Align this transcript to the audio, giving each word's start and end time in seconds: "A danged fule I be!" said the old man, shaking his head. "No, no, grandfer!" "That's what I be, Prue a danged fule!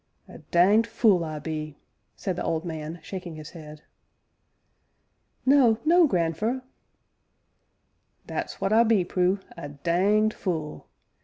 "A 0.27 0.39
danged 0.39 0.87
fule 0.89 1.23
I 1.23 1.37
be!" 1.37 1.77
said 2.15 2.35
the 2.35 2.43
old 2.43 2.65
man, 2.65 2.99
shaking 3.03 3.35
his 3.35 3.51
head. 3.51 3.83
"No, 5.45 5.77
no, 5.85 6.07
grandfer!" 6.07 6.63
"That's 8.25 8.59
what 8.59 8.73
I 8.73 8.83
be, 8.83 9.05
Prue 9.05 9.39
a 9.55 9.69
danged 9.69 10.33
fule! 10.35 10.87